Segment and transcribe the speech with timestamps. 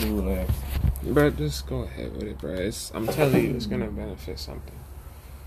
[0.00, 0.54] Who next?
[1.02, 2.54] Bro, just go ahead with it, bro.
[2.54, 4.74] It's, I'm telling you, it's gonna benefit something.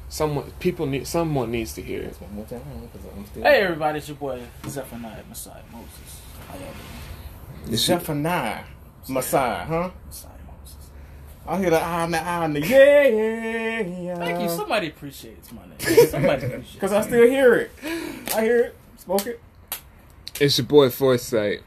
[0.09, 2.15] Someone, people need, someone needs to hear it.
[2.21, 3.43] One more time, because I'm still.
[3.43, 6.21] Hey everybody, it's your boy Zephaniah Messiah Moses.
[6.47, 6.67] How y'all
[7.65, 7.77] doing?
[7.77, 8.63] Zephaniah.
[9.09, 9.89] Messiah, huh?
[10.05, 10.89] Messiah Moses.
[11.47, 14.15] I hear the ah and the ah and the yeah, yeah, yeah.
[14.17, 14.49] Thank you.
[14.49, 16.07] Somebody appreciates my name.
[16.09, 16.73] Somebody appreciates.
[16.73, 17.71] Because I still hear it.
[18.35, 18.75] I hear it.
[18.97, 19.41] Spoke it.
[20.39, 21.61] It's your boy Foresight.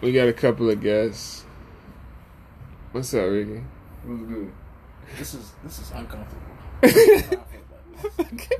[0.00, 1.44] We got a couple of guests.
[2.92, 3.62] What's up, Ricky?
[4.04, 4.52] It was good.
[5.18, 7.44] This is this is uncomfortable.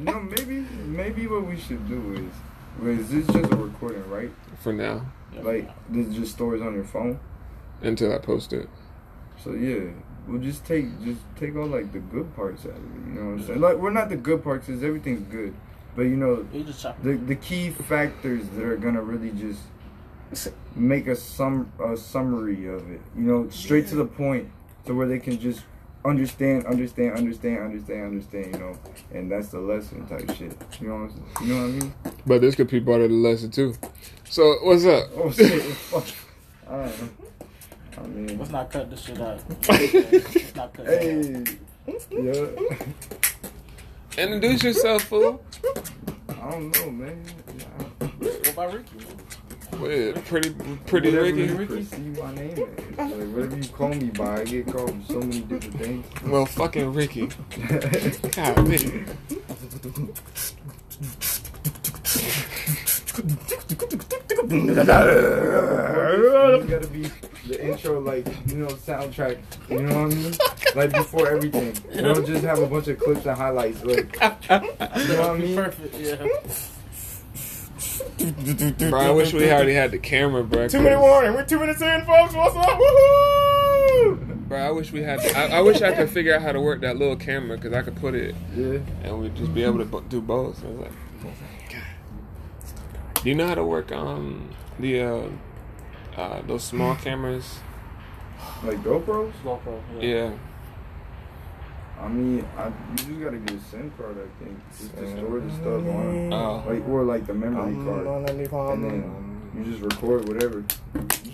[0.00, 2.32] You know, maybe maybe what we should do is,
[2.80, 4.32] well, is this just a recording, right?
[4.64, 5.06] For now,
[5.40, 7.20] Like this is just stories on your phone.
[7.80, 8.68] until I post it.
[9.42, 9.90] So yeah,
[10.26, 13.06] we'll just take just take all like the good parts out of it.
[13.06, 13.60] You know what I'm saying?
[13.60, 15.54] Like we're not the good parts, cause everything's good,
[15.94, 19.60] but you know You just the the key factors that are gonna really just
[20.74, 23.00] make a sum a summary of it.
[23.16, 24.50] You know, straight to the point,
[24.86, 25.62] to where they can just
[26.04, 28.54] understand, understand, understand, understand, understand.
[28.54, 28.78] You know,
[29.12, 30.56] and that's the lesson type shit.
[30.80, 31.46] You know what I'm?
[31.46, 31.94] You know what I mean?
[32.26, 33.74] But this could be part of the lesson too.
[34.28, 35.08] So what's up?
[35.16, 35.62] Oh shit!
[35.62, 36.04] fuck.
[36.68, 37.08] I don't know.
[37.96, 39.40] I mean, Let's not cut this shit out.
[39.68, 41.48] Let's not cut it out.
[41.48, 41.58] hey,
[42.10, 42.76] yeah.
[44.22, 45.42] Introduce yourself, fool.
[46.28, 47.24] I don't know, man.
[47.76, 47.97] What
[48.58, 48.98] about Ricky?
[49.78, 50.50] Wait, pretty,
[50.86, 51.42] pretty Whatever Ricky.
[51.42, 52.66] you perceive my name
[52.98, 53.12] as.
[53.12, 56.06] Like, whatever you call me by, I get called so many different things.
[56.24, 57.26] Well, fucking Ricky.
[57.26, 59.06] God, man.
[64.50, 64.88] It's
[66.66, 67.02] gotta be
[67.46, 69.38] the intro, like, you know, soundtrack.
[69.68, 70.32] You know what I mean?
[70.74, 71.76] Like, before everything.
[71.94, 73.84] You don't just have a bunch of clips and highlights.
[73.84, 75.54] Like, you know what I mean?
[75.54, 75.94] Perfect.
[76.00, 76.26] Yeah.
[78.18, 80.66] Bro, I wish we already had the camera, bro.
[80.68, 81.34] Two minute warning.
[81.34, 82.34] We're two minutes in, folks.
[82.34, 82.66] What's up?
[82.78, 84.48] Woohoo!
[84.48, 85.20] Bro, I wish we had.
[85.36, 87.82] I, I wish I could figure out how to work that little camera because I
[87.82, 88.78] could put it Yeah.
[89.04, 90.64] and we'd just be able to bo- do both.
[90.64, 90.92] I was like,
[91.70, 91.82] God.
[93.22, 94.50] Do you know how to work um
[94.80, 95.22] the uh,
[96.16, 97.58] uh those small cameras?
[98.64, 99.32] Like GoPros?
[99.44, 99.80] GoPro.
[100.00, 100.32] Yeah.
[102.00, 105.40] I mean, I, you just gotta get a SIM card, I think, just to store
[105.40, 106.32] the stuff on.
[106.32, 106.64] Oh.
[106.66, 108.06] Like, or like the memory card.
[108.06, 108.72] on that new phone.
[108.72, 110.64] And then you just record whatever.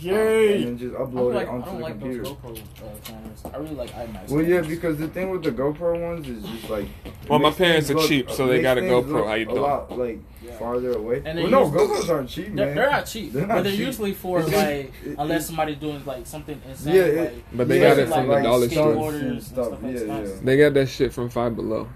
[0.00, 0.54] Yay!
[0.62, 2.30] And then just upload like, it I onto don't the like those computer.
[2.30, 3.42] GoPro uh, cameras.
[3.52, 4.28] I really like iMax.
[4.30, 6.86] Well, yeah, because the thing with the GoPro ones is just like.
[7.28, 9.06] Well, my parents things are cheap, so they got a GoPro.
[9.12, 9.62] look How you A doing?
[9.62, 10.52] lot like Yeah.
[10.58, 11.22] farther away.
[11.24, 12.74] And they well, no, use- GoPros aren't cheap, They're, man.
[12.76, 13.80] they're not cheap, They're not but they're cheap.
[13.86, 16.94] usually for It's- like it- unless it- somebody's doing like something insane.
[16.94, 18.94] Yeah, it- like, But they yeah, got it it's from the like dollar stunts store.
[19.12, 19.66] skateboarders and and stuff.
[19.66, 20.26] stuff Yeah, yeah.
[20.42, 21.88] They got that shit from Five Below.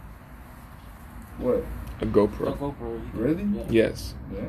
[1.38, 1.64] What?
[2.00, 2.48] A GoPro.
[2.48, 3.00] A GoPro.
[3.14, 3.46] Really?
[3.70, 4.14] Yes.
[4.32, 4.40] Yeah.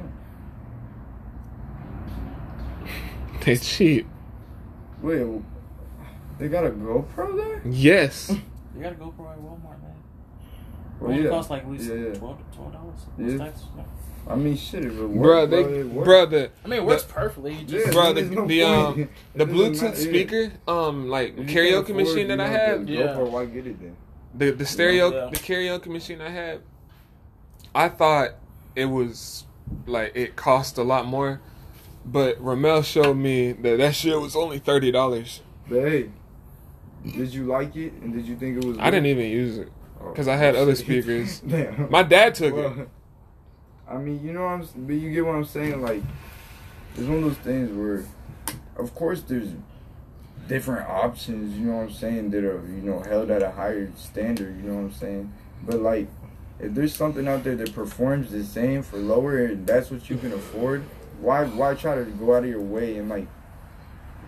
[3.49, 4.07] They cheap.
[5.01, 5.25] Wait,
[6.37, 7.61] they got a GoPro there?
[7.65, 8.31] Yes.
[8.77, 9.95] You got a GoPro at Walmart, man.
[10.99, 11.29] Well, Only yeah.
[11.31, 12.13] costs like at least Yeah, yeah.
[12.13, 12.37] twelve
[12.71, 12.99] dollars.
[13.17, 13.51] Yeah.
[14.27, 16.05] I mean, shit, if it works, Bro, they, it works.
[16.05, 17.63] bro, the, I mean, it works perfectly.
[17.65, 20.09] Just Yeah, Bro, the- no the, um, the doesn't Bluetooth yeah.
[20.09, 22.85] speaker, um, like you karaoke machine that I have.
[22.85, 23.01] the Yeah.
[23.07, 23.97] GoPro, why get it then?
[24.35, 25.29] the the stereo, Yeah.
[25.31, 26.61] the karaoke machine I have.
[27.73, 28.35] I thought
[28.75, 29.45] it was
[29.87, 31.41] like it cost a lot more,
[32.05, 35.41] but Ramel showed me that that shit was only thirty dollars.
[35.67, 36.09] But hey,
[37.05, 38.77] did you like it and did you think it was?
[38.79, 39.71] I didn't even use it
[40.01, 41.39] Oh, because I had other speakers.
[41.47, 41.89] Damn.
[41.89, 42.89] My dad took it.
[43.87, 45.81] I mean, you know what I'm, but you get what I'm saying.
[45.81, 46.01] Like,
[46.95, 48.05] it's one of those things where,
[48.77, 49.49] of course, there's
[50.47, 51.57] different options.
[51.57, 54.55] You know what I'm saying that are you know held at a higher standard.
[54.57, 55.33] You know what I'm saying.
[55.65, 56.07] But like,
[56.59, 60.17] if there's something out there that performs the same for lower, and that's what you
[60.17, 60.83] can afford,
[61.21, 63.27] why why try to go out of your way and like,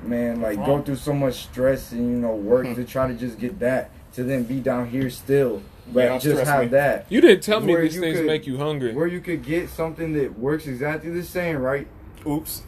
[0.04, 2.76] man, like go through so much stress and you know work Hmm.
[2.76, 6.46] to try to just get that to then be down here still, but Yeah, just
[6.46, 6.68] have me.
[6.70, 8.94] that You didn't tell me these things could- make you hungry.
[8.94, 11.88] where you could get something that works exactly the same, right?
[12.28, 12.64] Oops.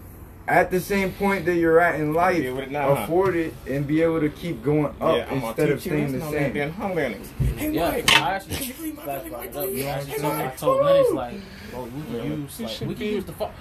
[0.46, 3.04] At the same point that you're at in life, it now, huh?
[3.04, 6.12] afford it and be able to keep going up yeah, I'm gonna instead of staying
[6.12, 6.54] the this, same.
[6.54, 7.10] Then hunger
[7.58, 8.14] Hey, Yeah, Mike.
[8.22, 9.50] I actually Can you read my that's belly, brought Mike?
[9.52, 9.64] it up.
[9.64, 11.34] You know, Yes, I told, I told Lennox like,
[11.72, 13.52] bro, we can use like we can use the phone.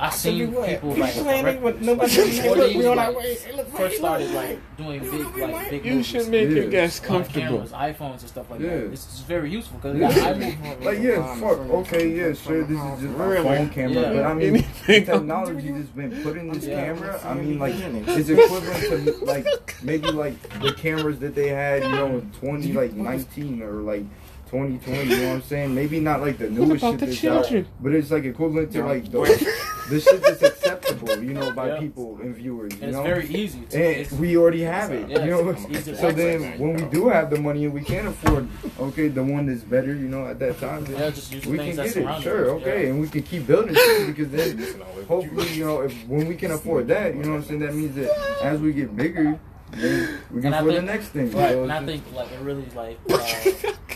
[0.00, 2.16] I Tell you seen what, people like playing with nobody.
[2.22, 3.34] like, Hey, look, we on like, our way.
[3.34, 7.06] Hey, first started like doing You big like big You should make your guests on
[7.24, 7.66] comfortable.
[7.66, 8.68] cameras, iPhones and stuff like Yeah.
[8.76, 8.90] that.
[8.92, 10.08] This is very useful because Yeah.
[10.08, 11.58] I Like yeah, fuck.
[11.58, 12.62] Okay, yeah, sure.
[12.64, 13.42] This is just a Really?
[13.44, 14.12] phone camera, Yeah.
[14.12, 16.84] but I mean, technology that's been put in this Yeah.
[16.84, 17.20] camera.
[17.24, 21.88] I mean, like it's equivalent to like maybe like the cameras that they had, you
[21.90, 24.04] know, in twenty like nineteen or like.
[24.50, 25.74] 2020, you know what I'm saying?
[25.74, 27.64] Maybe not like the newest about shit the that's children?
[27.64, 29.18] out, but it's like equivalent to like the,
[29.90, 31.80] the shit that's acceptable, you know, by Yeah.
[31.80, 32.72] people and viewers.
[32.74, 33.76] You And it's very easy to.
[33.76, 35.08] and it's- we already have it.
[35.08, 36.14] Yeah, you know, it's easy to so access.
[36.16, 38.48] then when we do have the money and we can afford,
[38.80, 41.58] okay, the one that's better, you know, at that time, then yeah, just use we
[41.58, 42.22] can get it.
[42.22, 42.62] Sure, us.
[42.62, 42.88] okay, Yeah.
[42.90, 44.58] and we can keep building shit because then
[45.06, 47.74] hopefully, you know, if when we can afford that, you know what I'm saying, that
[47.74, 48.10] means that
[48.42, 49.38] as we get bigger,
[49.72, 51.30] then we can And I afford the next thing.
[51.32, 52.98] Right, So and I think like it really like.
[53.10, 53.87] Uh, what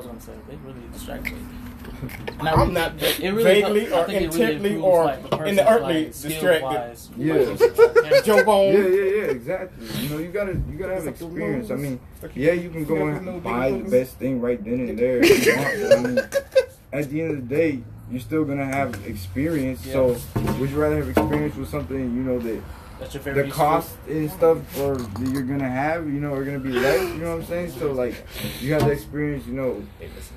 [0.00, 0.32] was I gonna say?
[0.48, 1.38] They really distract me.
[2.40, 5.30] And I I'm not it really vaguely help- or think it really intently or like,
[5.30, 6.98] the in the earthly like, distracted.
[6.98, 7.34] skill-wise, Yeah.
[7.34, 8.36] like, Joe
[8.70, 9.86] Yeah, yeah, yeah, exactly.
[10.02, 11.70] You know, you gotta you gotta have experience.
[11.70, 12.00] I mean,
[12.34, 15.56] yeah, you can go and buy the best thing right then and there if you
[15.56, 16.18] want, but I mean,
[16.92, 19.84] at the end of the day, you're still gonna have experience.
[19.84, 20.16] So,
[20.58, 22.62] would you rather have experience with something you know that
[23.00, 26.20] That's your favorite the piece of cost and stuff or that you're gonna have, you
[26.20, 27.00] know, are gonna be less.
[27.00, 27.70] You know what I'm saying?
[27.72, 28.14] So, like,
[28.60, 29.82] you have the experience, you know,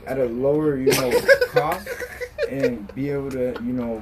[0.07, 1.11] at a lower, you know,
[1.51, 1.87] cost
[2.49, 4.01] and be able to, you know,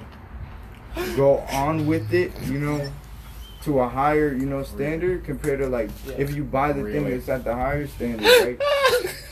[1.15, 2.91] go on with it, you know,
[3.63, 6.13] to a higher, you know, standard compared to like Yeah.
[6.17, 7.17] if you buy the thing Really?
[7.17, 8.59] that's at the higher standard, right?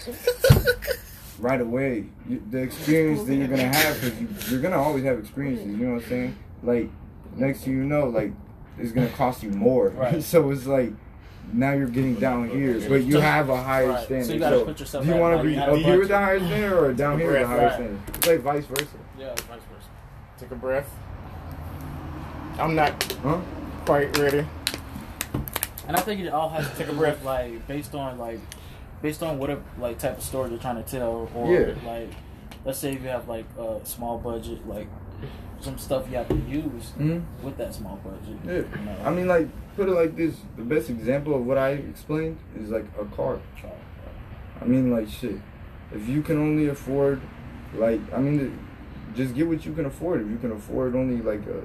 [1.40, 5.20] right away, you, the experience that you're gonna have, because you, you're gonna always have
[5.20, 5.68] experiences.
[5.68, 6.36] You know what I'm saying?
[6.64, 6.90] Like
[7.36, 8.31] next thing you know, like
[8.80, 9.90] it's gonna cost you more.
[9.98, 10.24] Right.
[10.24, 10.92] so it's like
[11.52, 14.00] now you're getting down here, but you have a higher Right.
[14.00, 14.34] So standard.
[14.34, 16.18] you gotta put yourself do you want to be at a up here with the
[16.18, 17.74] higher standard or down here with the higher Right.
[17.74, 18.00] standard?
[18.16, 18.86] It's like vice versa.
[19.18, 19.90] Yeah, vice versa.
[20.40, 20.90] Take a breath.
[22.60, 23.40] I'm not Huh?
[23.86, 24.46] quite ready.
[25.88, 27.24] And I think it all has to Take a breath.
[27.24, 28.40] like based on like
[29.02, 31.74] based on whatever like type of story you're trying to tell, or Yeah.
[31.86, 32.10] like
[32.66, 34.88] let's say if you have like a small budget, like
[35.61, 38.38] some stuff you have to use hmm with that small budget.
[38.45, 38.79] Yeah.
[38.79, 38.97] You know?
[39.03, 42.69] I mean, like, put it like this: the best example of what I explained is
[42.69, 43.39] like a car.
[44.61, 45.35] I mean, like, shit.
[45.94, 47.21] If you can only afford,
[47.75, 48.59] like, I mean,
[49.15, 50.21] just get what you can afford.
[50.21, 51.61] If you can afford only like a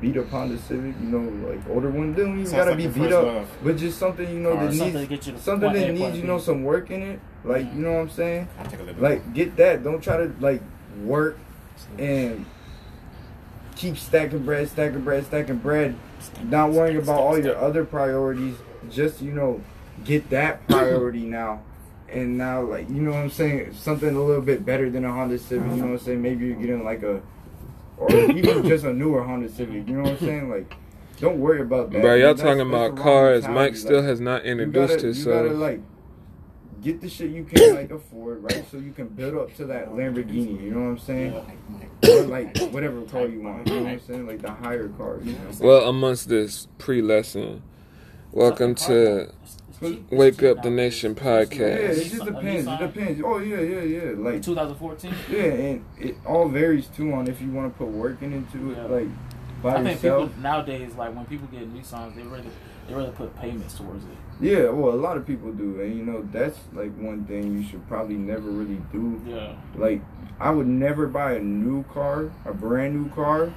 [0.00, 3.00] beat up Honda Civic, you know, like older one, then you Sounds gotta like be
[3.00, 3.24] beat up.
[3.24, 3.48] love.
[3.62, 5.92] But just something you know Or that needs something to get you to something that
[5.92, 7.20] needs you know some work in it.
[7.44, 8.48] Like, you know what I'm saying?
[8.68, 9.00] Take a.
[9.00, 9.82] Like, get that.
[9.82, 10.62] Don't try to like
[11.02, 11.38] work
[11.98, 12.44] and
[13.76, 15.96] keep stacking bread, stacking bread, stacking bread.
[16.44, 18.56] Not worrying about all your other priorities.
[18.90, 19.60] Just you know,
[20.04, 21.62] get that priority now.
[22.08, 25.12] And now, like you know what I'm saying, something a little bit better than a
[25.12, 25.70] Honda Civic.
[25.70, 26.22] You know what I'm saying?
[26.22, 27.22] Maybe you're getting like a,
[27.96, 29.88] or even just a newer Honda Civic.
[29.88, 30.50] You know what I'm saying?
[30.50, 30.74] Like,
[31.20, 32.02] don't worry about that.
[32.02, 33.48] Bro, y'all talking about cars.
[33.48, 35.60] Mike still Like, has not introduced gotta, you gotta himself.
[35.60, 35.80] like
[36.82, 38.64] get the shit you can like afford, right?
[38.70, 40.60] So you can build up to that Lamborghini.
[40.62, 41.32] You know what I'm saying?
[42.04, 43.68] Or like whatever car you want.
[43.68, 44.26] You know what I'm saying?
[44.26, 45.24] Like the higher cars.
[45.24, 45.38] You know?
[45.38, 47.62] What well, amongst this pre-lesson,
[48.32, 48.92] welcome to
[49.22, 49.28] It's-
[49.68, 50.04] it's cheap.
[50.10, 50.76] It's Wake Up the now.
[50.76, 51.60] Nation Yeah, podcast.
[51.88, 52.66] it just depends.
[52.68, 53.22] It depends.
[53.24, 54.10] Oh yeah, yeah, yeah.
[54.16, 55.14] Like 2014.
[55.30, 58.90] yeah, and it all varies too on if you want to put working into it,
[58.90, 59.08] like
[59.62, 60.28] by I think yourself.
[60.30, 62.48] people nowadays, like when people get Nissans, they really
[62.86, 64.10] they really put payments towards it.
[64.40, 67.68] Yeah, well, a lot of people do, and you know that's like one thing you
[67.68, 69.20] should probably never really do.
[69.26, 69.54] Yeah.
[69.76, 70.02] Like,
[70.40, 73.52] I would never buy a new car, a brand new car.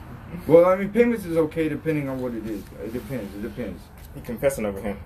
[0.47, 2.61] Well, I mean, payments is okay depending on what it is.
[2.83, 3.33] It depends.
[3.35, 3.81] It depends.
[4.13, 4.99] He's confessing over him.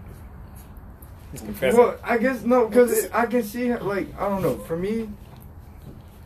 [1.31, 1.79] He's confessing.
[1.79, 4.57] Well, I guess no, because I can see like I don't know.
[4.57, 5.09] For me,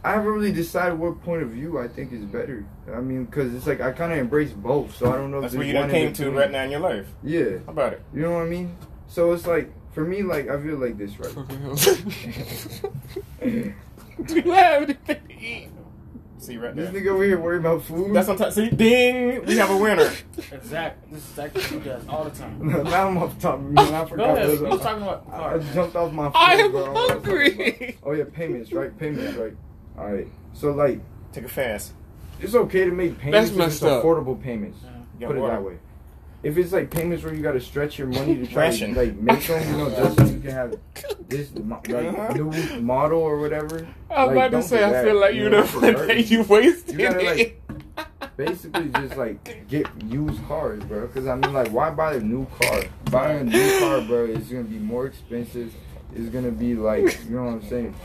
[0.06, 2.66] I haven't really decided what point of view I think is better.
[2.94, 5.40] I mean, because it's like I kind of embrace both, so I don't know.
[5.42, 6.38] That's if where you one done in came to between.
[6.38, 7.08] right now in your life.
[7.24, 8.04] Yeah, How about it?
[8.14, 8.76] you know what I mean.
[9.08, 11.34] So it's like for me, like I feel like this, right?
[14.26, 15.70] Do you have anything to eat?
[16.38, 17.02] See right This there.
[17.02, 18.14] nigga over here worried about food.
[18.14, 18.52] That's on top.
[18.52, 19.46] See, ding!
[19.46, 20.12] We have a winner.
[20.52, 21.14] Exactly.
[21.14, 22.68] This is exactly what he does all the time.
[22.84, 23.62] now I'm off top.
[23.62, 24.38] Man, I Go forgot.
[24.38, 24.50] ahead.
[24.50, 25.74] what You I was talking about I cars.
[25.74, 26.28] jumped off my.
[26.36, 26.92] I am bro.
[26.92, 27.98] was- hungry.
[28.04, 28.98] Oh yeah, payments, right?
[29.00, 29.54] Payments, right?
[29.98, 30.28] All right.
[30.54, 31.00] So like,
[31.32, 31.94] Take a fast.
[32.40, 33.50] it's okay to make payments.
[33.50, 34.04] That's if it's messed up.
[34.04, 34.80] affordable payments.
[35.20, 35.28] Yeah.
[35.28, 35.54] Put it water.
[35.54, 35.78] that way.
[36.44, 38.94] If it's like payments where you got to stretch your money to try Ration.
[38.94, 40.76] to like make them, you know, just so you can have
[41.30, 43.88] this like new model or whatever.
[44.12, 45.80] I was Like, about to say, I that, feel like you you know, the for
[45.80, 46.22] one dirty.
[46.22, 47.62] that you wasted You gotta, like,
[48.36, 51.08] Basically, just like get used cars, bro.
[51.08, 52.82] Because I mean, like, why buy a new car?
[53.10, 55.74] Buying a new car, bro, is gonna be more expensive.
[56.14, 57.96] It's gonna be like, you know what I'm saying?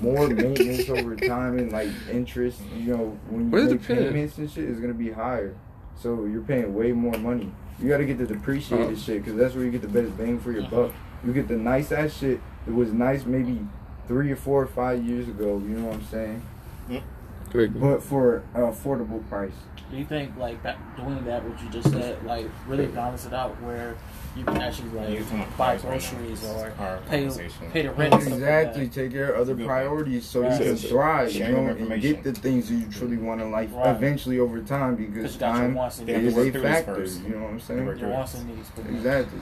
[0.00, 2.60] More maintenance over time and like interest.
[2.76, 5.54] You know, when you Where's the make payments and shit, is gonna be higher.
[6.00, 7.52] So you're paying way more money.
[7.80, 8.94] You gotta get the depreciated Oh.
[8.96, 10.76] shit because that's where you get the best bang for your uh-huh.
[10.84, 10.92] buck.
[11.24, 13.66] You get the nice ass shit that was nice maybe
[14.08, 15.58] three or four or five years ago.
[15.58, 16.42] You know what I'm saying?
[16.88, 17.06] Mm-hmm.
[17.54, 17.80] Big.
[17.80, 19.52] but for an affordable price.
[19.90, 23.32] Do you think like that, doing that, what you just said, like really balance it
[23.32, 23.94] out where
[24.36, 26.72] you can actually like talking about buy price right groceries or
[27.08, 27.70] pay conversation.
[27.70, 28.12] pay the rent?
[28.14, 28.88] and like Exactly.
[28.88, 30.58] Take care of other priorities so Right.
[30.58, 33.70] you can thrive, you know, and get the things that you truly want in life
[33.72, 33.94] Right.
[33.94, 36.54] eventually over time Because because you got your time wants and You have to is
[36.56, 37.04] a factor.
[37.04, 37.98] You know what I'm saying?
[37.98, 38.70] Your wants and needs.
[38.90, 39.38] Exactly.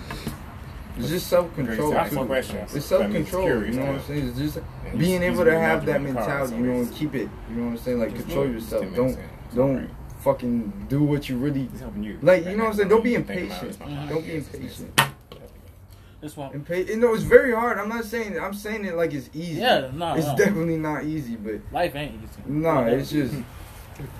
[0.98, 1.94] It's just self control.
[1.94, 2.16] Ask too.
[2.16, 2.74] some questions.
[2.76, 3.48] It's self control.
[3.64, 4.28] You know what I'm saying?
[4.28, 6.62] It's just Yeah, being he's- able he's to have that doing the car, mentality, you
[6.62, 7.28] know, and keep it.
[7.50, 7.98] You know what I'm saying?
[8.00, 8.94] Like Just control yourself.
[8.94, 9.18] Don't
[9.54, 9.90] don't Right.
[10.20, 12.18] fucking do what you really He's helping you.
[12.22, 12.44] like.
[12.46, 12.88] You know what I'm saying?
[12.88, 14.08] Don't be You think about impatient.
[14.10, 15.00] Don't be impatient.
[16.20, 16.52] This one.
[16.52, 17.78] Impa- you know, it's very hard.
[17.78, 19.60] I'm not saying I'm saying it like it's easy.
[19.60, 20.36] Yeah, no, it's no.
[20.36, 22.42] definitely not easy, but Life ain't easy.
[22.46, 23.34] no, it's just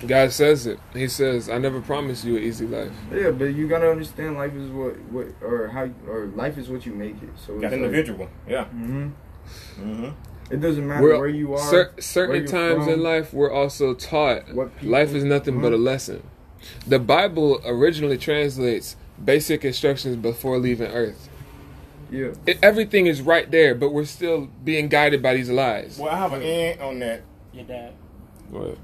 [0.07, 0.79] God says it.
[0.93, 3.31] He says, "I never promised you an easy life." yeah.
[3.31, 6.93] But you gotta understand, life is what what or how or life is what you
[6.93, 7.29] make it.
[7.45, 8.29] So it's individual.
[8.47, 8.65] Yeah.
[8.65, 9.09] hmm
[9.79, 10.09] Mm-hmm.
[10.51, 11.69] It doesn't matter We're- where you are.
[11.69, 15.73] cer- certain times from, in life, we're also taught What people- life is nothing but
[15.73, 16.23] a lesson.
[16.87, 21.27] The Bible originally translates basic instructions before leaving Earth.
[22.09, 22.33] Yeah.
[22.45, 25.97] It, everything is right there, but we're still being guided by these lies.
[25.99, 27.23] Well, I have an end on that.
[27.53, 27.93] Your dad.
[28.49, 28.77] What?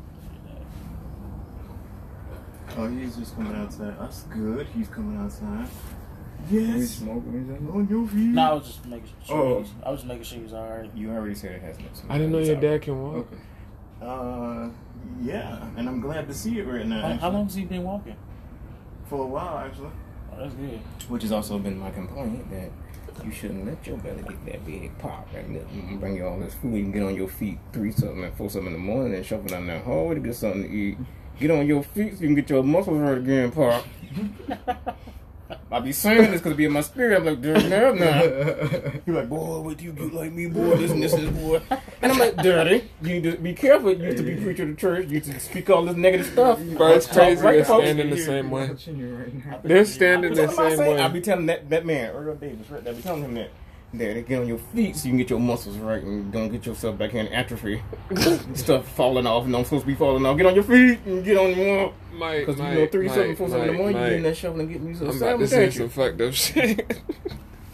[2.79, 3.99] Oh, he's just coming outside.
[3.99, 4.67] That's good.
[4.67, 5.67] He's coming outside.
[6.49, 6.91] We Yes.
[6.91, 8.29] smoke when we On your feet.
[8.29, 9.37] No, I was just making sure.
[9.37, 9.47] Oh.
[9.47, 10.89] he was, I was just making sure he was alright.
[10.95, 11.85] You already said it has no.
[12.09, 13.15] I didn't know your dad can walk.
[13.15, 13.35] Okay.
[14.01, 14.69] Uh,
[15.21, 17.01] yeah, and I'm glad to see it right now.
[17.01, 18.15] How, how long has he been walking?
[19.09, 19.91] For a while, actually.
[20.31, 20.79] Oh, that's good.
[21.09, 22.71] Which has also been my complaint that
[23.25, 26.39] you shouldn't let your belly get that big pop and let you bring you all
[26.39, 26.75] this food.
[26.75, 29.25] You can get on your feet three something and four something in the morning and
[29.25, 30.97] shuffle down that hallway to get something to eat.
[31.39, 33.85] Get on your feet so you can get your muscles hurt again, pop.
[35.71, 37.17] I be saying this because it be in my spirit.
[37.17, 38.21] I'm like, dirty now, now.
[39.05, 40.75] You're like, boy, what you get like me, boy?
[40.77, 41.61] This and this is boy.
[42.01, 42.89] And I'm like, dirty.
[43.01, 43.93] You need to be careful.
[43.93, 45.07] You used to be preacher of the church.
[45.07, 46.59] You used to speak all this negative stuff.
[46.77, 47.41] Bro, it's Talk crazy.
[47.41, 48.67] right, They're standing the same way.
[48.69, 49.63] Right.
[49.63, 51.01] They're standing the That's what I'm same way.
[51.01, 51.13] I way.
[51.13, 52.87] be telling that, that man, Earl Davis, right?
[52.87, 53.49] I be telling him that.
[53.91, 56.49] There, to get on your feet so you can get your muscles right and don't
[56.49, 57.81] get yourself back in atrophy.
[58.53, 60.37] Stuff falling off and I'm supposed to be falling off.
[60.37, 63.35] Get on your feet and get on your Mike, Because you know, three, Mike, something,
[63.35, 64.09] four, something in the morning, you Mike.
[64.09, 65.83] get in that shovel and get me some I'm about to sandwich, say ain't some
[65.83, 65.89] you?
[65.89, 67.01] fucked up shit.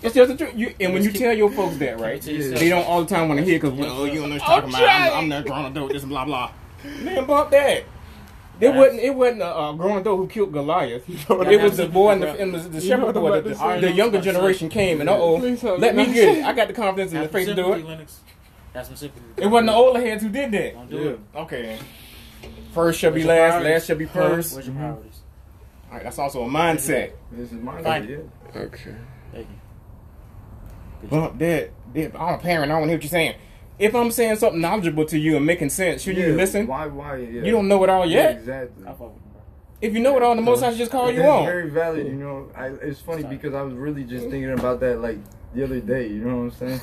[0.03, 0.53] It's just the truth.
[0.55, 2.21] You, and when you tell your folks that, right?
[2.21, 2.59] Keep it to yourself.
[2.59, 4.69] They don't all the time want to hear because, well, you know what I'm talking
[4.69, 4.83] about.
[4.83, 6.51] I'm, I'm not growing adult, this blah, blah.
[7.01, 7.85] Man, bump that.
[8.61, 9.01] It wasn't.
[9.01, 11.03] It wasn't a uh, growing adult who killed Goliath.
[11.29, 13.39] It was the boy and the, and the, the shepherd boy.
[13.39, 13.43] about
[13.81, 16.07] The, the younger generation came and uh oh, let me.
[16.07, 16.45] me get it.
[16.45, 17.85] I got the confidence in the Have face some to do it.
[17.85, 18.19] Lennox.
[18.73, 19.25] Have some sympathy.
[19.41, 20.73] It wasn't the older heads who did that.
[20.73, 21.19] Don't do it.
[21.35, 21.79] Okay.
[22.73, 23.51] First shall be Where's your last.
[23.53, 23.73] priorities?
[23.73, 24.53] Last shall be first.
[24.53, 25.19] Where's your priorities?
[25.89, 27.11] All right, that's also a mindset.
[27.31, 28.03] This is my Fine.
[28.03, 28.19] idea.
[28.55, 28.95] okay.
[29.31, 29.47] Thank
[31.01, 31.07] you.
[31.09, 31.71] Bump that.
[31.93, 32.71] that- I'm a parent.
[32.71, 33.35] I don't want to hear what you're saying.
[33.77, 36.67] If I'm saying something knowledgeable to you and making sense, should you Yeah, listen?
[36.67, 36.87] Why?
[36.87, 37.17] Why?
[37.17, 37.43] Yeah.
[37.43, 38.37] You don't know it all Yeah, yet.
[38.37, 38.83] exactly.
[38.85, 39.41] I fuck with him, bro.
[39.81, 41.45] If you know it all, the most I should just call you on.
[41.45, 42.07] very valid.
[42.07, 45.17] You know, I, it's funny because I was really just thinking about that like
[45.53, 46.07] the other day.
[46.07, 46.81] You know what I'm saying?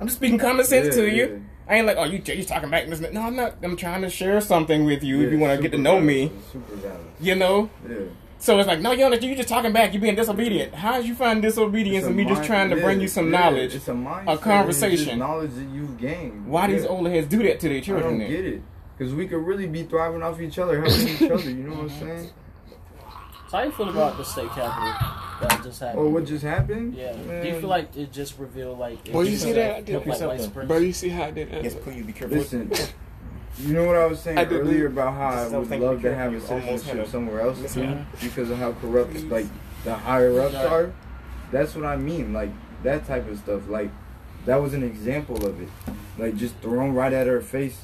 [0.00, 1.44] I'm just speaking common sense Yeah, to you.
[1.68, 2.86] I ain't like, oh, you you talking back.
[2.88, 3.56] This, and no, I'm not.
[3.62, 6.04] I'm trying to share something with you if you want to get to know valid.
[6.06, 6.32] me.
[6.52, 7.00] Super valid.
[7.20, 7.70] You know.
[7.88, 7.96] Yeah.
[8.40, 9.92] So it's like, no, you you just talking back.
[9.92, 10.74] You're being disobedient.
[10.74, 13.06] How did you find disobedience It's a in me just trying to yeah, bring you
[13.06, 13.74] some yeah, knowledge?
[13.74, 14.34] It's a mindset.
[14.34, 15.08] a conversation.
[15.10, 16.46] It's knowledge that you've gained.
[16.46, 16.76] Why yeah.
[16.76, 18.06] these older heads do that to their children?
[18.06, 18.20] I children?
[18.20, 18.44] don't then?
[18.44, 18.62] get it.
[18.96, 21.50] Because we could really be thriving off each other, helping each other.
[21.50, 22.30] You know what I'm saying?
[23.50, 25.98] So how you feel about the state capitol that just happened?
[25.98, 26.94] Or what just happened?
[26.94, 27.16] Yeah.
[27.16, 27.42] Man.
[27.42, 29.06] Do you feel like it just revealed like?
[29.06, 29.74] it Well, you see that?
[29.74, 30.68] helped, like, Help white yourself, supremacy?
[30.68, 31.64] Bro, you see how I did that?
[31.64, 32.38] Yes, please be careful.
[32.38, 32.72] Listen,
[33.60, 36.32] you know what I was saying I earlier about how I would love to have
[36.32, 38.06] a citizenship somewhere else Listen.
[38.20, 39.46] because of how corrupt like
[39.84, 40.92] the higher ups are.
[41.52, 42.50] That's what I mean, like
[42.82, 43.68] that type of stuff.
[43.68, 43.90] Like
[44.46, 45.68] that was an example of it,
[46.18, 47.82] like just thrown right at her face.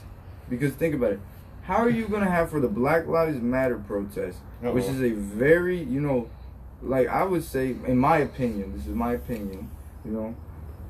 [0.48, 1.20] Because think about it,
[1.62, 4.92] how are you gonna have for the Black Lives Matter protest, which Uh-oh.
[4.92, 6.30] is a very you know,
[6.82, 9.70] like I would say, in my opinion, this is my opinion,
[10.04, 10.36] you know.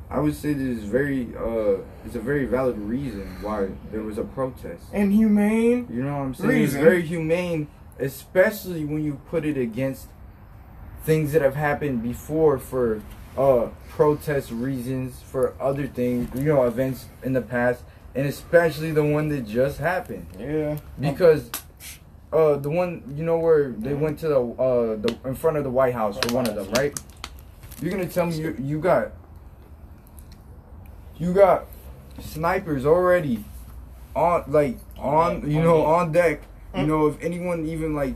[0.09, 4.19] I would say this is very, uh, it's a very valid reason why there was
[4.19, 4.85] a protest.
[4.93, 5.89] And humane.
[5.91, 6.49] You know what I'm saying?
[6.51, 6.81] Reason.
[6.81, 7.67] It's very humane,
[7.99, 10.07] especially when you put it against
[11.03, 13.03] things that have happened before for
[13.37, 17.83] uh protest reasons, for other things, you know, events in the past,
[18.15, 20.27] and especially the one that just happened.
[20.39, 20.79] Yeah.
[20.99, 21.51] Because
[22.33, 25.65] uh the one you know where they went to the uh the in front of
[25.65, 26.99] the White House for one of them, right?
[27.81, 29.13] You're gonna tell me you you got
[31.19, 31.67] you got
[32.21, 33.45] snipers already
[34.15, 35.87] on like on deck, you on know deck.
[35.89, 36.41] on deck.
[36.75, 38.15] You know if anyone even like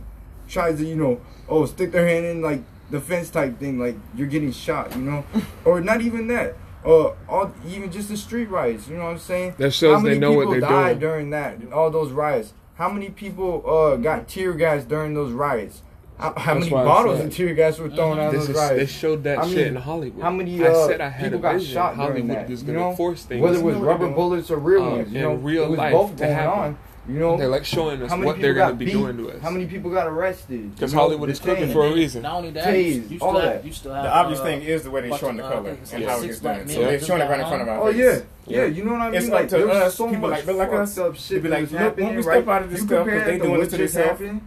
[0.48, 3.96] tries to you know oh stick their hand in like the fence type thing like
[4.16, 5.24] you're getting shot you know
[5.64, 9.18] or not even that uh all even just the street riots you know what I'm
[9.18, 11.30] saying That shows how many they know what they're died doing.
[11.30, 15.82] during that all those riots how many people uh got tear gas during those riots?
[16.20, 18.32] How, how That's many why I bottles said- of tear gas were thrown out of
[18.32, 18.76] This those is, riots?
[18.76, 20.22] they showed that I shit mean, in Hollywood.
[20.22, 21.72] How many I uh, said I had people a got vision.
[21.74, 22.48] shot during Hollywood that?
[22.50, 23.42] was you gonna know, force things.
[23.42, 24.14] whether it was You know what rubber doing.
[24.14, 25.10] bullets or real Uh, ones.
[25.12, 26.58] You in know, real it was life both to going happen.
[26.60, 26.78] on.
[27.08, 28.92] You know, They're like showing us what they're gonna be beat?
[28.92, 29.42] doing to us.
[29.42, 30.74] How many people got arrested?
[30.74, 32.22] Because You know, Hollywood is cooking for a reason.
[32.22, 33.64] Not only that, Tased, you all still that.
[33.64, 35.78] you still have The obvious uh, thing is the way they're showing the color and
[35.80, 36.68] it's how it's six gets black done.
[36.68, 37.78] So they're showing it right in front of hung.
[37.78, 37.96] our Oh face.
[37.96, 38.04] yeah,
[38.46, 38.58] yeah.
[38.60, 38.64] Yeah.
[38.66, 39.20] You know what I mean?
[39.22, 41.48] It's like to us, so people much like- but like fucked us, up shit be
[41.48, 42.24] like, that's look, when happening, we right?
[42.44, 43.94] step out of this you stuff, compare 'cause they that doing what this to just
[43.94, 44.20] themselves.
[44.20, 44.40] happened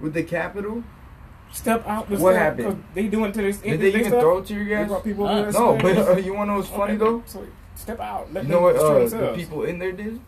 [0.00, 0.82] with the Capitol.
[1.52, 2.64] Step out the What stuff, happened?
[2.66, 3.58] 'cause They doing to this.
[3.58, 4.88] Did they even throw tear They gas?
[4.88, 7.22] brought people Uh, No, but uh, you wanna know what's funny Okay, though?
[7.26, 8.32] So step out.
[8.32, 10.20] Let You know what uh, the people in there did?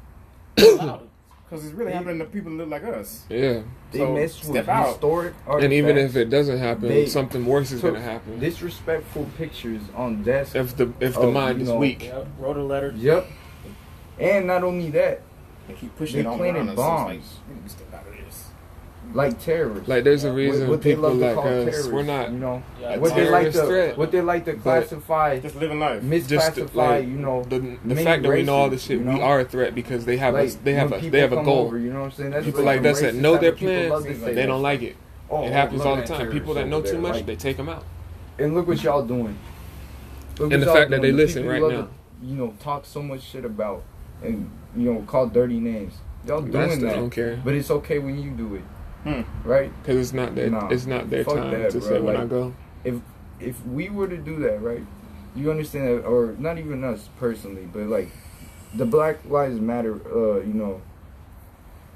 [1.44, 3.24] Because it's really happening to people that look like us.
[3.28, 3.60] Yeah.
[3.90, 4.86] They So, messed with step out.
[4.88, 8.38] historic And even if it doesn't happen, They something worse is gonna happen.
[8.40, 10.54] disrespectful pictures on desks.
[10.54, 12.04] If the if the Oh, mind you is know, weak.
[12.04, 12.94] Yep, wrote a letter.
[12.96, 13.26] Yep.
[14.18, 15.20] And not only that,
[15.68, 16.76] They keep pushing They it on planted around us.
[16.76, 17.36] so it's like, bombs.
[17.48, 18.44] we need to step out of this.
[19.14, 19.88] Like terrorists.
[19.88, 22.38] Like there's a reason what they people love to like call us, we're not You
[22.38, 26.02] know, Yeah, what they like to threat, what they like to classify, Just living life.
[26.26, 26.74] just misclassify.
[26.74, 29.20] like you know, the the many fact that we know all this shit, you we
[29.20, 31.42] are a threat because they have like, a they have when a they have a
[31.42, 31.66] goal.
[31.66, 32.30] Over, you know what I'm saying?
[32.30, 34.46] That's People like like the us that racist know type their of plans, love they
[34.46, 34.96] don't like it.
[35.30, 36.30] Oh, It happens all the time.
[36.30, 37.84] People that know too much, they take them out.
[38.38, 39.36] And look what y'all doing.
[40.38, 41.88] Look And the fact that they listen people right you now.
[42.22, 43.82] you know, talk so much shit about
[44.22, 45.94] and you know call dirty names.
[46.26, 48.62] Y'all That's doing the that, don't care but it's okay when you do it,
[49.04, 49.22] Hmm.
[49.44, 49.72] right?
[49.82, 51.88] because it's not their Nah, it's not their fuck time that, to bro.
[51.88, 52.54] say when I go.
[52.84, 52.96] If
[53.40, 54.84] if we were to do that, right?
[55.34, 58.10] You understand that, or not even us personally, but like
[58.74, 60.82] the Black Lives Matter, uh, you know,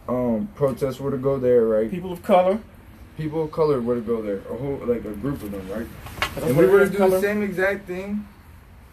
[0.09, 1.91] um, protests were to go there, right?
[1.91, 2.59] People of color.
[3.17, 5.87] People of color were to go there, a whole like a group of them, right?
[6.35, 7.11] That's And we were to do color.
[7.17, 8.27] the same exact thing,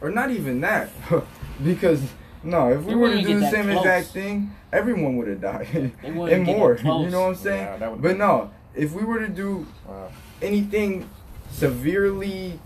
[0.01, 0.89] or not even that,
[1.63, 2.01] because
[2.43, 3.77] no, if we were to wouldn't do the same close.
[3.85, 5.67] exact thing, everyone would have died
[6.03, 6.75] and more.
[6.83, 7.79] You know what I'm saying?
[7.81, 10.09] Yeah, but no, if we were to do Wow.
[10.41, 11.09] anything
[11.51, 12.59] severely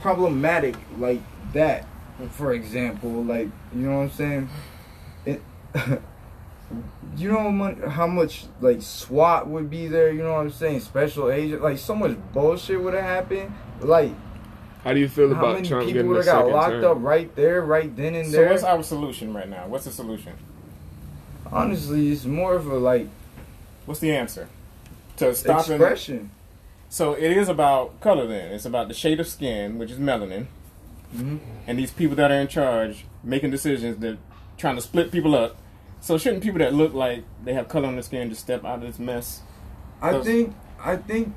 [0.00, 1.20] problematic like
[1.52, 1.86] that,
[2.30, 4.48] for example, like you know what I'm saying,
[5.24, 5.42] it.
[7.16, 10.10] You know how much like SWAT would be there.
[10.12, 10.80] You know what I'm saying?
[10.80, 13.54] Special agent, like so much bullshit would have happened.
[13.80, 14.10] Like
[14.86, 16.70] How do you feel how about many Trump people getting would a have got locked
[16.70, 16.84] term?
[16.84, 18.46] up right there, right then and there?
[18.46, 19.66] So what's our solution right now?
[19.66, 20.34] What's the solution?
[21.50, 23.08] Honestly, it's more of a like
[23.84, 24.48] What's the answer?
[25.16, 26.30] To stop and expression.
[26.88, 28.52] So it is about color then.
[28.52, 30.46] It's about the shade of skin, which is melanin,
[31.16, 31.38] Mhm.
[31.66, 34.18] and these people that are in charge making decisions that
[34.56, 35.56] trying to split people up.
[36.00, 38.78] So shouldn't people that look like they have color on their skin just step out
[38.78, 39.42] of this mess?
[40.00, 41.34] I think I think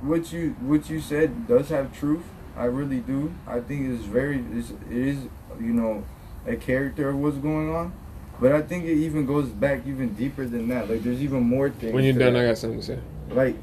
[0.00, 2.24] what you what you said does have truth.
[2.58, 3.32] I really do.
[3.46, 5.18] I think it's very it's, it is
[5.60, 6.04] you know
[6.46, 7.92] a character of what's going on.
[8.40, 10.90] But I think it even goes back even deeper than that.
[10.90, 11.92] Like there's even more things.
[11.92, 12.44] When you're done, that.
[12.44, 12.98] I got something to say.
[13.30, 13.56] like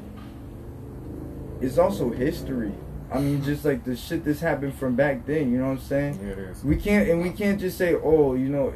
[1.60, 2.72] it's also history.
[3.10, 5.52] I mean, just like the shit that's happened from back then.
[5.52, 6.18] You know what I'm saying?
[6.22, 6.64] Yeah, it is.
[6.64, 8.74] We can't and we can't just say, oh, you know,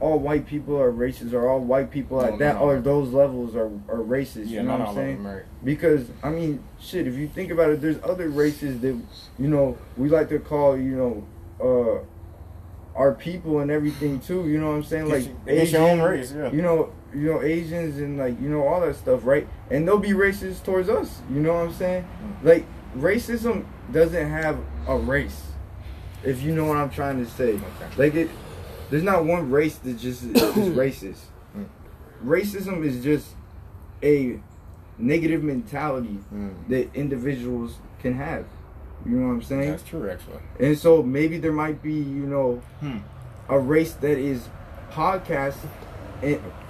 [0.00, 2.62] all white people are racist or all white people No, at that no.
[2.62, 4.46] or those levels are are racist.
[4.48, 5.24] Yeah, you know what I'm saying?
[5.24, 5.42] right?
[5.62, 7.06] Because I mean, shit.
[7.06, 9.00] If you think about it, there's other races that
[9.38, 11.26] you know we like to call you know
[11.64, 12.04] uh
[12.98, 14.48] our people and everything too.
[14.48, 15.08] You know what I'm saying?
[15.08, 16.52] Like it's your own Asian, race, yeah.
[16.52, 19.48] You know, you know Asians and like you know all that stuff, right?
[19.70, 21.20] And they'll be racist towards us.
[21.30, 22.04] You know what I'm saying?
[22.04, 22.44] Mm.
[22.44, 25.40] Like racism doesn't have a race.
[26.22, 27.62] If you know what I'm trying to say, Okay.
[27.96, 28.30] like it,
[28.90, 30.32] there's not one race that just is
[30.76, 31.20] racist.
[31.56, 31.66] Mm.
[32.24, 33.28] Racism is just
[34.02, 34.38] a
[34.98, 36.54] negative mentality Mm.
[36.68, 38.44] that individuals can have.
[39.06, 39.70] You know what I'm saying?
[39.70, 40.38] That's true, actually.
[40.60, 42.98] And so maybe there might be, you know, Hmm.
[43.48, 44.48] a race that is
[44.90, 45.56] podcast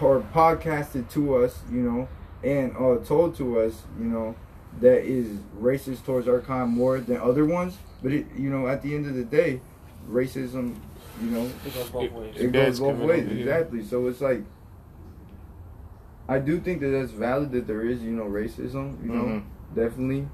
[0.00, 2.09] or podcasted to us, you know,
[2.42, 4.35] and uh, told to us, you know,
[4.81, 7.77] that is racist towards our kind more than other ones.
[8.03, 9.61] But it, you know, at the end of the day,
[10.08, 10.76] racism,
[11.22, 12.34] you know, It goes both ways.
[12.36, 13.24] it Dad's goes both ways.
[13.24, 13.40] over here.
[13.40, 13.84] Exactly.
[13.84, 14.42] So it's like,
[16.28, 19.02] I do think that that's valid that there is, you know, racism.
[19.04, 19.42] You know, Mhm.
[19.74, 20.28] definitely.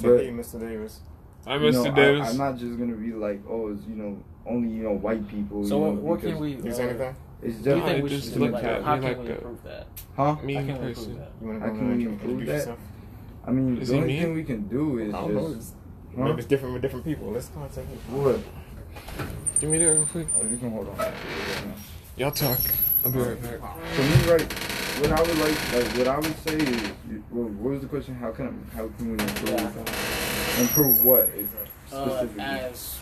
[0.00, 0.60] But hey, Mr.
[0.60, 1.00] Davis.
[1.46, 1.84] I'm you Mr.
[1.86, 2.28] know, Davis.
[2.28, 5.26] I, am not just gonna be like, oh, it's you know only you know white
[5.28, 5.64] people.
[5.64, 6.50] So you know, what, what can we?
[6.52, 7.16] You Uh, anything?
[7.42, 9.02] It's what do you just, I think we just should look Like, at how can
[9.04, 9.86] like we a- improve that?
[10.16, 10.36] huh?
[10.44, 11.10] me How in can we person.
[11.10, 11.32] improve that?
[11.42, 12.52] You want How to go can we and improve that?
[12.52, 12.78] yourself?
[13.44, 14.20] I mean, Is the only me?
[14.20, 15.40] thing we can do is I know.
[15.42, 15.72] just It's,
[16.16, 16.24] huh?
[16.24, 17.30] Maybe it's different with different people.
[17.32, 17.98] Let's contact him.
[18.22, 18.38] what?
[19.60, 20.26] Give me that real quick.
[20.38, 21.12] Oh, you can hold on.
[22.16, 22.58] Y'all talk.
[23.04, 23.60] I'll be right back.
[23.94, 26.92] For me, right, what I would like, like, what I would say is,
[27.30, 28.14] what, what was the question?
[28.14, 29.50] How can how can we improve?
[29.50, 30.60] Yeah.
[30.62, 31.48] Improve what is
[31.92, 32.42] Uh, specifically?
[32.42, 32.98] as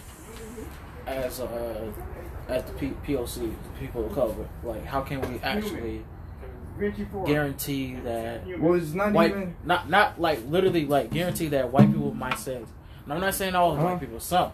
[1.06, 1.92] as uh
[2.48, 6.02] as the P- POC, the people of color, like how can we actually
[7.26, 9.54] guarantee that Well, it's not white, even.
[9.64, 12.64] not not like literally like guarantee that white people mindset.
[13.04, 13.84] And I'm not saying all Huh?
[13.84, 14.52] white people, some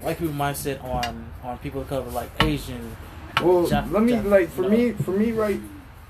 [0.00, 2.96] white people mindset on on people of color like Asian.
[3.42, 5.60] Well, Ja- let me ja- like for me, for me, right.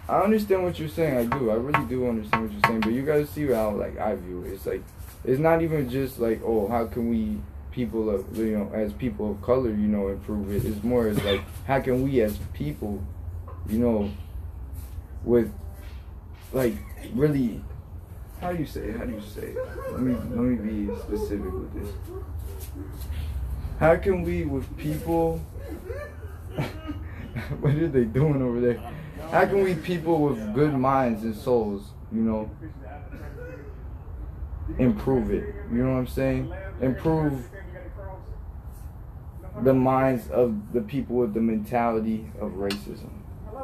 [0.09, 1.17] I understand what you're saying.
[1.17, 1.51] I do.
[1.51, 2.81] I really do understand what you're saying.
[2.81, 4.53] But you guys see how like I view it.
[4.53, 4.83] It's like
[5.25, 7.39] it's not even just like oh how can we
[7.73, 10.65] people of you know as people of color you know improve it.
[10.65, 13.03] It's more as like how can we as people,
[13.69, 14.11] you know,
[15.25, 15.53] with
[16.53, 16.75] like
[17.13, 17.61] really.
[18.41, 18.97] How do you say it?
[18.99, 19.59] How do you say it?
[19.91, 21.91] Let me let me be specific with this.
[23.79, 25.39] How can we with people
[27.61, 28.81] what are they doing over there?
[29.31, 32.51] How can we people with good minds and souls, you know,
[34.79, 35.55] improve it?
[35.71, 36.53] You know what I'm saying?
[36.81, 37.49] Improve
[39.63, 43.11] the minds of the people with the mentality of racism.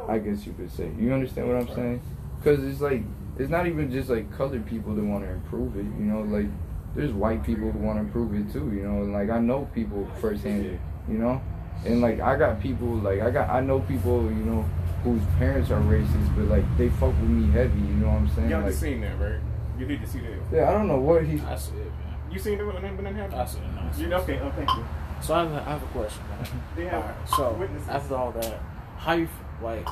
[0.08, 0.90] I guess you could say.
[0.98, 2.02] You understand what I'm saying?
[2.38, 3.02] Because it's like
[3.38, 5.84] it's not even just like colored people that want to improve it.
[5.84, 6.48] You know, like
[6.94, 8.70] there's white people who want to improve it too.
[8.74, 10.78] You know, and like I know people firsthand.
[11.08, 11.40] You know,
[11.84, 14.62] and like I got people like I got I know people you know
[15.02, 17.78] whose parents are racist, but like they fuck with me heavy.
[17.80, 18.50] You know what I'm saying?
[18.50, 19.40] Y'all Like, seen that, right?
[19.78, 20.38] You need to see that.
[20.52, 21.40] yeah, I don't know what he.
[21.40, 22.14] I see it, man.
[22.30, 23.48] You seen it when that when that I happened?
[23.48, 23.64] see it.
[23.78, 24.84] I see You know, okay, oh, thank you.
[25.22, 26.46] So I have, a, I have a question, man.
[26.76, 27.88] They have Alright, so witnesses.
[27.88, 28.60] after all that,
[28.98, 29.28] how you
[29.62, 29.86] like?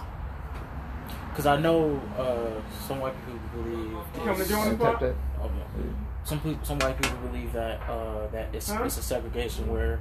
[1.31, 3.91] Because I know uh, some white people believe.
[3.91, 5.01] You come to join the club?
[5.01, 5.15] that.
[5.41, 5.89] Okay.
[6.25, 8.85] Some pe- some white people believe that uh, that it's, Huh?
[8.85, 9.99] it's a segregation where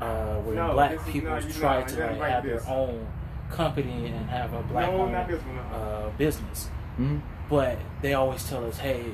[0.00, 2.64] uh, where No, black people not- try not- to like, like have this.
[2.64, 3.06] their own
[3.50, 5.58] company and have a black No, owned not this one.
[5.58, 7.20] uh, business, Mhm.
[7.48, 9.04] but they always tell us, "Hey,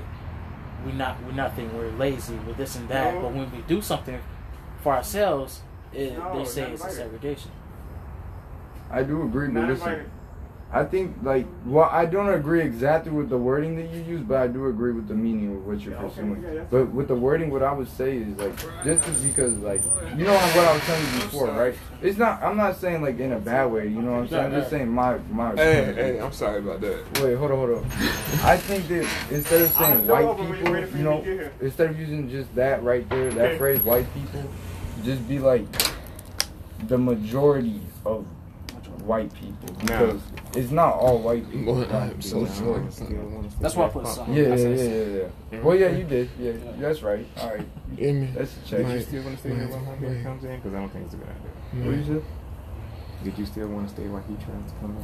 [0.85, 1.77] we're not we're nothing.
[1.77, 2.35] We're lazy.
[2.47, 3.21] We're this and that." No.
[3.23, 4.19] But when we do something
[4.81, 6.97] for ourselves, it, No, they say not it's a invited.
[6.97, 7.51] segregation.
[8.91, 9.89] I do agree, but Not listen.
[9.89, 10.11] invited.
[10.75, 14.39] I think like well, I don't agree exactly with the wording that you use, but
[14.39, 16.43] I do agree with the meaning of what you're Yeah, okay, pursuing.
[16.55, 19.83] yeah, But with the wording, what I would say is like just is because like
[20.17, 21.75] you know what I was telling you before, right?
[22.01, 22.43] It's not.
[22.43, 23.87] I'm not saying like in a bad way.
[23.87, 24.45] You know what I'm saying?
[24.47, 25.55] I'm just saying my my.
[25.57, 27.21] Hey, hey, I'm sorry about that.
[27.21, 27.85] Wait, hold on, hold on.
[28.43, 32.01] I think that instead of saying white open when you're people, you know, instead of
[32.01, 33.59] using just that right there, that Okay.
[33.59, 34.49] phrase, white people,
[35.05, 35.67] just be like
[36.89, 38.27] the majority of
[39.05, 39.99] white people Nah.
[39.99, 40.23] because
[40.57, 41.75] it's not all white people.
[41.75, 42.47] Boy, Black I'm people.
[42.47, 43.49] so.
[43.61, 44.33] That's why I put some.
[44.33, 45.61] Yeah, yeah, That's yeah, what I yeah, yeah.
[45.61, 46.31] Well, yeah, you did.
[46.39, 47.27] Yeah, that's right.
[47.41, 48.29] All right, Give me.
[48.35, 48.79] that's a Did check.
[48.81, 49.03] you Right.
[49.07, 50.01] still want to stay here while Right.
[50.01, 50.57] homie comes in?
[50.57, 51.87] Because I don't think it's a good idea.
[51.91, 52.23] What you said?
[53.25, 54.97] Did you still want to stay while he tries to come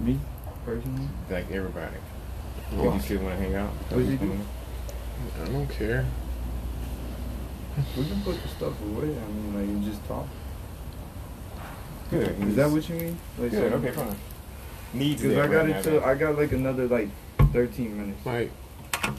[0.00, 0.06] in?
[0.06, 0.18] Me,
[0.64, 1.08] personally.
[1.30, 1.96] Like everybody.
[2.70, 3.70] Did you still want to hang out?
[3.90, 4.32] What'd you do?
[5.42, 6.06] I don't care.
[7.96, 9.16] We can put the stuff away.
[9.16, 10.26] I mean, like, and just talk.
[12.12, 12.40] Good.
[12.48, 13.18] Is that what you mean?
[13.38, 13.72] Like, Good.
[13.72, 14.16] so- Okay, fine.
[14.92, 16.04] Needs Because I got right now, until.
[16.04, 17.08] I got like another like
[17.52, 18.26] 13 minutes.
[18.26, 18.50] Right.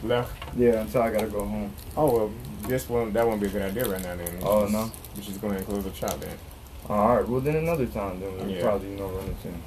[0.04, 0.32] left.
[0.56, 1.74] Yeah, until I gotta go home.
[1.98, 2.32] Oh well,
[2.68, 4.16] this one that won't be a good idea right now.
[4.16, 4.38] Then.
[4.44, 4.92] Oh, no?
[5.18, 6.38] We should going to ahead close the shop then.
[6.88, 7.28] All right.
[7.28, 8.62] Well, then another time, then we'll Yeah.
[8.62, 9.62] probably you know run into him.